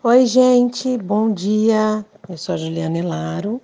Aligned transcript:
Oi, 0.00 0.26
gente, 0.26 0.96
bom 0.96 1.32
dia. 1.32 2.06
Eu 2.28 2.38
sou 2.38 2.54
a 2.54 2.58
Juliana 2.58 2.98
Elaro. 2.98 3.60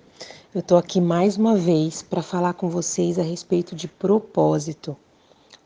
Eu 0.53 0.61
tô 0.61 0.75
aqui 0.75 0.99
mais 0.99 1.37
uma 1.37 1.55
vez 1.55 2.01
para 2.01 2.21
falar 2.21 2.53
com 2.55 2.67
vocês 2.67 3.17
a 3.17 3.23
respeito 3.23 3.73
de 3.73 3.87
propósito. 3.87 4.97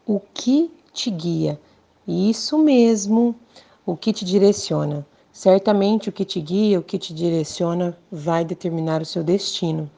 O 0.05 0.20
que 0.20 0.71
te 0.94 1.10
guia? 1.10 1.60
Isso 2.08 2.55
mesmo, 2.60 3.34
o 3.84 3.97
que 3.97 4.13
te 4.13 4.24
direciona. 4.24 5.04
Certamente 5.34 6.08
o 6.08 6.12
que 6.12 6.24
te 6.24 6.40
guia, 6.40 6.79
o 6.79 6.83
que 6.83 6.99
te 6.99 7.15
direciona 7.15 7.97
vai 8.12 8.46
determinar 8.46 9.01
o 9.01 9.06
seu 9.06 9.24
destino. 9.24 9.90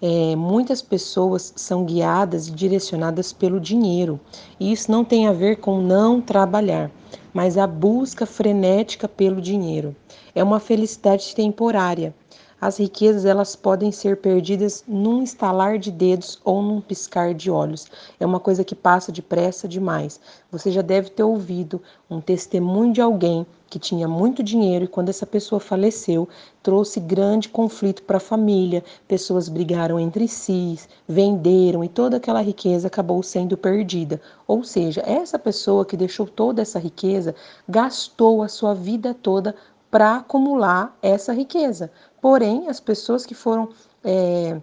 É, 0.00 0.36
muitas 0.36 0.80
pessoas 0.80 1.52
são 1.56 1.84
guiadas 1.84 2.46
e 2.46 2.52
direcionadas 2.52 3.32
pelo 3.32 3.58
dinheiro, 3.58 4.20
e 4.60 4.70
isso 4.70 4.92
não 4.92 5.04
tem 5.04 5.26
a 5.26 5.32
ver 5.32 5.56
com 5.56 5.82
não 5.82 6.20
trabalhar, 6.20 6.88
mas 7.34 7.58
a 7.58 7.66
busca 7.66 8.24
frenética 8.24 9.08
pelo 9.08 9.40
dinheiro. 9.40 9.96
É 10.36 10.44
uma 10.44 10.60
felicidade 10.60 11.34
temporária. 11.34 12.14
As 12.60 12.76
riquezas 12.76 13.24
elas 13.24 13.54
podem 13.54 13.92
ser 13.92 14.16
perdidas 14.16 14.82
num 14.88 15.22
estalar 15.22 15.78
de 15.78 15.92
dedos 15.92 16.40
ou 16.44 16.60
num 16.60 16.80
piscar 16.80 17.32
de 17.32 17.48
olhos. 17.48 17.86
É 18.18 18.26
uma 18.26 18.40
coisa 18.40 18.64
que 18.64 18.74
passa 18.74 19.12
depressa 19.12 19.68
demais. 19.68 20.20
Você 20.50 20.72
já 20.72 20.82
deve 20.82 21.10
ter 21.10 21.22
ouvido 21.22 21.80
um 22.10 22.20
testemunho 22.20 22.92
de 22.92 23.00
alguém 23.00 23.46
que 23.70 23.78
tinha 23.78 24.08
muito 24.08 24.42
dinheiro 24.42 24.86
e 24.86 24.88
quando 24.88 25.08
essa 25.08 25.26
pessoa 25.26 25.60
faleceu, 25.60 26.28
trouxe 26.60 26.98
grande 26.98 27.48
conflito 27.48 28.02
para 28.02 28.16
a 28.16 28.20
família. 28.20 28.82
Pessoas 29.06 29.48
brigaram 29.48 30.00
entre 30.00 30.26
si, 30.26 30.80
venderam 31.06 31.84
e 31.84 31.88
toda 31.88 32.16
aquela 32.16 32.40
riqueza 32.40 32.88
acabou 32.88 33.22
sendo 33.22 33.56
perdida. 33.56 34.20
Ou 34.48 34.64
seja, 34.64 35.02
essa 35.06 35.38
pessoa 35.38 35.84
que 35.84 35.96
deixou 35.96 36.26
toda 36.26 36.62
essa 36.62 36.78
riqueza 36.78 37.36
gastou 37.68 38.42
a 38.42 38.48
sua 38.48 38.74
vida 38.74 39.14
toda 39.14 39.54
para 39.90 40.16
acumular 40.16 40.96
essa 41.02 41.32
riqueza. 41.32 41.90
Porém, 42.20 42.68
as 42.68 42.80
pessoas 42.80 43.24
que 43.24 43.34
foram 43.34 43.70
é, 44.04 44.60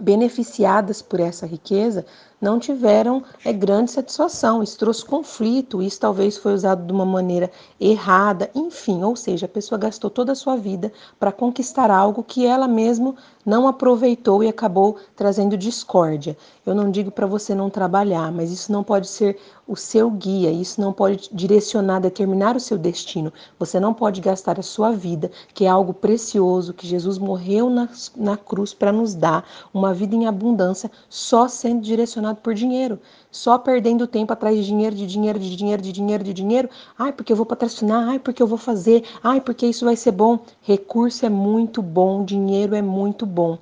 beneficiadas 0.00 1.02
por 1.02 1.20
essa 1.20 1.46
riqueza 1.46 2.06
não 2.40 2.58
tiveram 2.58 3.22
é, 3.44 3.52
grande 3.52 3.90
satisfação. 3.90 4.62
Isso 4.62 4.78
trouxe 4.78 5.04
conflito, 5.04 5.82
isso 5.82 6.00
talvez 6.00 6.36
foi 6.36 6.54
usado 6.54 6.86
de 6.86 6.92
uma 6.92 7.04
maneira 7.04 7.50
errada, 7.80 8.50
enfim, 8.54 9.02
ou 9.02 9.16
seja, 9.16 9.46
a 9.46 9.48
pessoa 9.48 9.78
gastou 9.78 10.10
toda 10.10 10.32
a 10.32 10.36
sua 10.36 10.56
vida 10.56 10.92
para 11.18 11.32
conquistar 11.32 11.90
algo 11.90 12.22
que 12.22 12.46
ela 12.46 12.68
mesma 12.68 13.14
não 13.44 13.66
aproveitou 13.66 14.44
e 14.44 14.48
acabou 14.48 14.96
trazendo 15.16 15.56
discórdia. 15.56 16.36
Eu 16.66 16.74
não 16.74 16.90
digo 16.90 17.10
para 17.10 17.26
você 17.26 17.54
não 17.54 17.70
trabalhar, 17.70 18.30
mas 18.30 18.52
isso 18.52 18.70
não 18.70 18.84
pode 18.84 19.08
ser 19.08 19.38
o 19.66 19.74
seu 19.74 20.10
guia, 20.10 20.50
isso 20.50 20.80
não 20.80 20.92
pode 20.92 21.30
direcionar, 21.32 22.00
determinar 22.00 22.56
o 22.56 22.60
seu 22.60 22.76
destino. 22.76 23.32
Você 23.58 23.80
não 23.80 23.94
pode 23.94 24.20
gastar 24.20 24.60
a 24.60 24.62
sua 24.62 24.90
vida, 24.92 25.30
que 25.54 25.64
é 25.64 25.68
algo 25.68 25.94
precioso, 25.94 26.74
que 26.74 26.86
Jesus 26.86 27.16
morreu 27.16 27.70
na, 27.70 27.88
na 28.16 28.36
cruz 28.36 28.74
para 28.74 28.92
nos 28.92 29.14
dar, 29.14 29.46
uma 29.72 29.94
vida 29.94 30.14
em 30.14 30.26
abundância, 30.26 30.90
só 31.08 31.48
sendo 31.48 31.80
direcionado 31.80 32.27
apaixonado 32.28 32.40
por 32.40 32.54
dinheiro, 32.54 33.00
só 33.30 33.58
perdendo 33.58 34.06
tempo 34.06 34.32
atrás 34.32 34.56
de 34.56 34.64
dinheiro, 34.64 34.94
de 34.94 35.06
dinheiro, 35.06 35.38
de 35.38 35.56
dinheiro, 35.56 35.82
de 35.82 35.92
dinheiro, 35.92 36.24
de 36.24 36.34
dinheiro. 36.34 36.68
Ai, 36.98 37.12
porque 37.12 37.32
eu 37.32 37.36
vou 37.36 37.46
patrocinar, 37.46 38.08
ai, 38.08 38.18
porque 38.18 38.42
eu 38.42 38.46
vou 38.46 38.58
fazer, 38.58 39.04
ai, 39.22 39.40
porque 39.40 39.66
isso 39.66 39.84
vai 39.84 39.96
ser 39.96 40.12
bom. 40.12 40.38
Recurso 40.62 41.24
é 41.24 41.28
muito 41.28 41.82
bom, 41.82 42.24
dinheiro 42.24 42.74
é 42.74 42.82
muito 42.82 43.24
bom. 43.24 43.58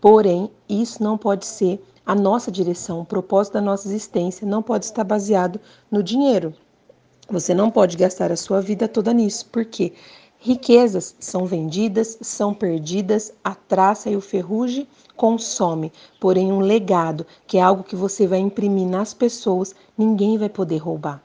Porém, 0.00 0.50
isso 0.68 1.02
não 1.02 1.16
pode 1.16 1.46
ser 1.46 1.82
a 2.04 2.14
nossa 2.14 2.50
direção, 2.50 3.00
o 3.00 3.04
propósito 3.04 3.54
da 3.54 3.60
nossa 3.60 3.86
existência 3.86 4.46
não 4.46 4.62
pode 4.62 4.84
estar 4.86 5.04
baseado 5.04 5.60
no 5.90 6.02
dinheiro. 6.02 6.54
Você 7.28 7.54
não 7.54 7.70
pode 7.70 7.96
gastar 7.96 8.32
a 8.32 8.36
sua 8.36 8.60
vida 8.60 8.88
toda 8.88 9.12
nisso, 9.12 9.46
porque 9.52 9.92
riquezas 10.40 11.14
são 11.20 11.44
vendidas, 11.44 12.16
são 12.22 12.54
perdidas, 12.54 13.30
a 13.44 13.54
traça 13.54 14.08
e 14.08 14.16
o 14.16 14.22
ferrugem 14.22 14.88
consome, 15.14 15.92
porém 16.18 16.50
um 16.50 16.60
legado, 16.60 17.26
que 17.46 17.58
é 17.58 17.62
algo 17.62 17.84
que 17.84 17.94
você 17.94 18.26
vai 18.26 18.38
imprimir 18.38 18.88
nas 18.88 19.12
pessoas, 19.12 19.74
ninguém 19.96 20.38
vai 20.38 20.48
poder 20.48 20.78
roubar. 20.78 21.22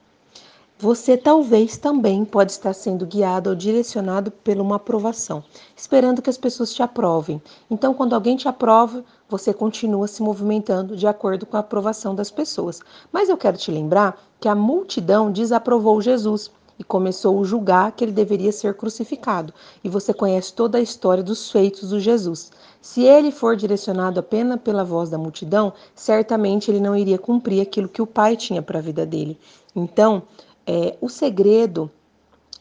Você 0.77 1.15
talvez 1.15 1.77
também 1.77 2.25
pode 2.25 2.51
estar 2.51 2.73
sendo 2.73 3.05
guiado 3.05 3.49
ou 3.49 3.55
direcionado 3.55 4.29
por 4.29 4.57
uma 4.57 4.75
aprovação, 4.75 5.41
esperando 5.73 6.21
que 6.21 6.29
as 6.29 6.37
pessoas 6.37 6.73
te 6.73 6.83
aprovem. 6.83 7.41
Então, 7.71 7.93
quando 7.93 8.13
alguém 8.13 8.35
te 8.35 8.49
aprova, 8.49 9.01
você 9.29 9.53
continua 9.53 10.09
se 10.09 10.21
movimentando 10.21 10.97
de 10.97 11.07
acordo 11.07 11.45
com 11.45 11.55
a 11.55 11.61
aprovação 11.61 12.13
das 12.13 12.29
pessoas. 12.29 12.81
Mas 13.13 13.29
eu 13.29 13.37
quero 13.37 13.57
te 13.57 13.71
lembrar 13.71 14.21
que 14.41 14.49
a 14.49 14.53
multidão 14.53 15.31
desaprovou 15.31 16.01
Jesus 16.01 16.51
e 16.77 16.83
começou 16.83 17.41
a 17.41 17.45
julgar 17.45 17.91
que 17.91 18.03
ele 18.03 18.11
deveria 18.11 18.51
ser 18.51 18.75
crucificado. 18.75 19.53
E 19.83 19.89
você 19.89 20.13
conhece 20.13 20.53
toda 20.53 20.77
a 20.77 20.81
história 20.81 21.23
dos 21.23 21.51
feitos 21.51 21.89
do 21.89 21.99
Jesus. 21.99 22.51
Se 22.81 23.03
ele 23.03 23.31
for 23.31 23.55
direcionado 23.55 24.19
apenas 24.19 24.59
pela 24.61 24.83
voz 24.83 25.09
da 25.09 25.17
multidão, 25.17 25.73
certamente 25.93 26.69
ele 26.69 26.79
não 26.79 26.95
iria 26.95 27.17
cumprir 27.17 27.61
aquilo 27.61 27.89
que 27.89 28.01
o 28.01 28.07
Pai 28.07 28.35
tinha 28.35 28.61
para 28.61 28.79
a 28.79 28.81
vida 28.81 29.05
dele. 29.05 29.39
Então, 29.75 30.23
é, 30.67 30.95
o 31.01 31.09
segredo 31.09 31.89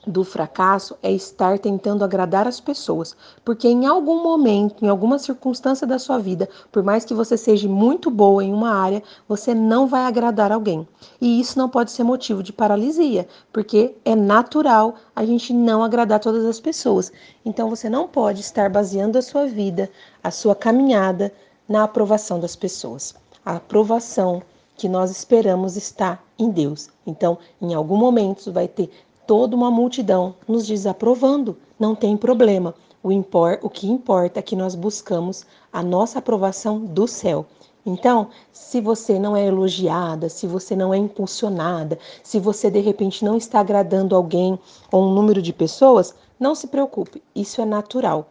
do 0.07 0.23
fracasso 0.23 0.97
é 1.03 1.11
estar 1.11 1.59
tentando 1.59 2.05
agradar 2.05 2.47
as 2.47 2.61
pessoas, 2.61 3.17
porque 3.45 3.69
em 3.69 3.87
algum 3.87 4.23
momento, 4.23 4.85
em 4.85 4.89
alguma 4.89 5.19
circunstância 5.19 5.87
da 5.87 5.99
sua 5.99 6.19
vida, 6.19 6.49
por 6.71 6.83
mais 6.83 7.05
que 7.05 7.15
você 7.15 7.37
seja 7.37 7.69
muito 7.69 8.11
boa 8.11 8.45
em 8.45 8.53
uma 8.53 8.71
área, 8.71 9.03
você 9.29 9.55
não 9.55 9.87
vai 9.87 10.05
agradar 10.05 10.53
alguém. 10.53 10.87
E 11.21 11.41
isso 11.41 11.59
não 11.59 11.69
pode 11.69 11.91
ser 11.91 12.05
motivo 12.05 12.43
de 12.43 12.53
paralisia, 12.53 13.27
porque 13.53 13.95
é 14.05 14.15
natural 14.15 14.95
a 15.15 15.25
gente 15.25 15.53
não 15.53 15.83
agradar 15.83 16.21
todas 16.21 16.45
as 16.45 16.61
pessoas. 16.61 17.13
Então 17.45 17.71
você 17.71 17.89
não 17.89 18.07
pode 18.07 18.41
estar 18.41 18.69
baseando 18.71 19.19
a 19.19 19.23
sua 19.23 19.47
vida, 19.47 19.91
a 20.23 20.31
sua 20.31 20.55
caminhada 20.55 21.33
na 21.69 21.85
aprovação 21.85 22.39
das 22.39 22.55
pessoas. 22.55 23.15
A 23.45 23.57
aprovação 23.57 24.43
que 24.77 24.89
nós 24.89 25.11
esperamos 25.11 25.77
está 25.77 26.19
em 26.39 26.51
Deus. 26.51 26.89
Então, 27.07 27.39
em 27.61 27.75
algum 27.75 27.97
momento 27.97 28.53
vai 28.53 28.67
ter 28.67 28.91
toda 29.27 29.57
uma 29.57 29.71
multidão 29.71 30.35
nos 30.47 30.67
desaprovando, 30.67 31.57
não 31.79 31.95
tem 31.95 32.17
problema. 32.17 32.75
O, 33.03 33.13
impor, 33.13 33.59
o 33.63 33.69
que 33.69 33.89
importa 33.89 34.41
é 34.41 34.43
que 34.43 34.57
nós 34.57 34.75
buscamos 34.75 35.45
a 35.73 35.83
nossa 35.83 36.19
aprovação 36.19 36.81
do 36.81 37.07
céu. 37.07 37.47
Então, 37.87 38.29
se 38.51 38.81
você 38.81 39.19
não 39.19 39.37
é 39.37 39.47
elogiada, 39.47 40.31
se 40.31 40.47
você 40.47 40.75
não 40.75 40.95
é 40.95 40.97
impulsionada, 40.97 41.99
se 42.23 42.41
você 42.41 42.71
de 42.71 42.81
repente 42.81 43.25
não 43.25 43.37
está 43.37 43.61
agradando 43.61 44.17
alguém 44.17 44.59
ou 44.91 45.05
um 45.05 45.13
número 45.13 45.43
de 45.43 45.53
pessoas, 45.53 46.15
não 46.41 46.55
se 46.55 46.67
preocupe, 46.67 47.23
isso 47.35 47.61
é 47.61 47.65
natural 47.65 48.31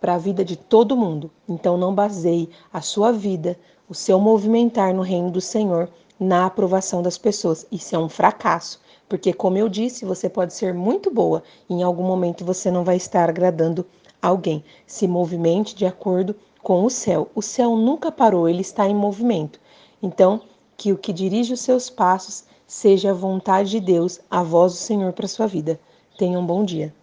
para 0.00 0.14
a 0.14 0.18
vida 0.18 0.44
de 0.44 0.56
todo 0.56 0.96
mundo. 0.96 1.30
Então, 1.48 1.76
não 1.76 1.94
baseie 1.94 2.48
a 2.72 2.80
sua 2.80 3.10
vida, 3.10 3.58
o 3.88 3.94
seu 3.94 4.20
movimentar 4.20 4.94
no 4.94 5.02
reino 5.02 5.30
do 5.30 5.40
Senhor 5.40 5.90
na 6.18 6.46
aprovação 6.46 7.02
das 7.02 7.18
pessoas. 7.18 7.66
Isso 7.72 7.96
é 7.96 7.98
um 7.98 8.08
fracasso. 8.08 8.80
Porque, 9.10 9.32
como 9.32 9.58
eu 9.58 9.68
disse, 9.68 10.04
você 10.04 10.28
pode 10.28 10.54
ser 10.54 10.72
muito 10.72 11.10
boa 11.10 11.42
e 11.68 11.74
em 11.74 11.82
algum 11.82 12.04
momento 12.04 12.44
você 12.44 12.70
não 12.70 12.84
vai 12.84 12.94
estar 12.96 13.28
agradando 13.28 13.84
alguém. 14.22 14.62
Se 14.86 15.08
movimente 15.08 15.74
de 15.74 15.84
acordo 15.84 16.36
com 16.62 16.84
o 16.84 16.88
céu. 16.88 17.28
O 17.34 17.42
céu 17.42 17.74
nunca 17.74 18.12
parou, 18.12 18.48
ele 18.48 18.60
está 18.60 18.88
em 18.88 18.94
movimento. 18.94 19.58
Então, 20.00 20.42
que 20.76 20.92
o 20.92 20.96
que 20.96 21.12
dirige 21.12 21.52
os 21.52 21.60
seus 21.60 21.90
passos 21.90 22.44
seja 22.68 23.10
a 23.10 23.12
vontade 23.12 23.70
de 23.70 23.80
Deus, 23.80 24.20
a 24.30 24.44
voz 24.44 24.74
do 24.74 24.78
Senhor 24.78 25.12
para 25.12 25.26
sua 25.26 25.48
vida. 25.48 25.80
Tenha 26.16 26.38
um 26.38 26.46
bom 26.46 26.64
dia. 26.64 26.94